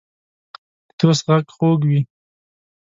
د 0.87 0.89
دوست 0.99 1.23
غږ 1.29 1.45
خوږ 1.55 1.79
وي. 1.89 2.01